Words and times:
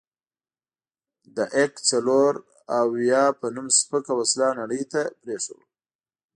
د 1.35 1.37
اک 1.61 1.73
څلوراویا 1.89 3.23
په 3.39 3.47
نوم 3.55 3.67
سپکه 3.77 4.13
وسله 4.19 4.47
نړۍ 4.59 4.81
ته 4.91 5.01
پرېښوده. 5.21 5.65